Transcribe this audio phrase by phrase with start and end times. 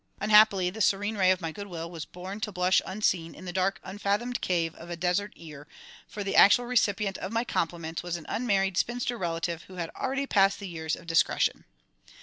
[0.19, 3.79] Unhappily the serene ray of my goodwill was born to blush unseen in the dark
[3.83, 5.67] unfathomed cave of a desert ear,
[6.07, 10.25] for the actual recipient of my compliments was an unmarried spinster relative, who had already
[10.25, 11.65] passed the years of discretion.